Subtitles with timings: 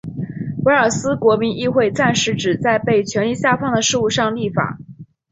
[0.65, 4.79] 威尔斯国民议会暂时只在被权力下放的事务上立法。